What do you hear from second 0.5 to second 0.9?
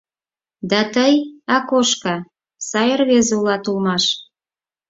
—Да